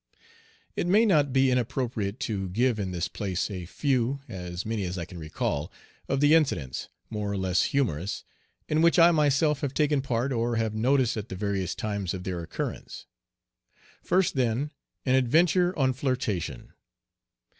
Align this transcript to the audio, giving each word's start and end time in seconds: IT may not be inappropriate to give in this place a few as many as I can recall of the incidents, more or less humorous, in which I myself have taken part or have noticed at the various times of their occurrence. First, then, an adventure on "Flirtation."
IT 0.75 0.87
may 0.87 1.05
not 1.05 1.31
be 1.31 1.51
inappropriate 1.51 2.19
to 2.19 2.49
give 2.49 2.79
in 2.79 2.89
this 2.89 3.07
place 3.07 3.51
a 3.51 3.67
few 3.67 4.19
as 4.27 4.65
many 4.65 4.81
as 4.83 4.97
I 4.97 5.05
can 5.05 5.19
recall 5.19 5.71
of 6.09 6.21
the 6.21 6.33
incidents, 6.33 6.89
more 7.11 7.31
or 7.31 7.37
less 7.37 7.65
humorous, 7.65 8.23
in 8.67 8.81
which 8.81 8.97
I 8.97 9.11
myself 9.11 9.61
have 9.61 9.75
taken 9.75 10.01
part 10.01 10.33
or 10.33 10.55
have 10.55 10.73
noticed 10.73 11.17
at 11.17 11.29
the 11.29 11.35
various 11.35 11.75
times 11.75 12.15
of 12.15 12.23
their 12.23 12.41
occurrence. 12.41 13.05
First, 14.01 14.33
then, 14.33 14.71
an 15.05 15.13
adventure 15.13 15.77
on 15.77 15.93
"Flirtation." 15.93 16.73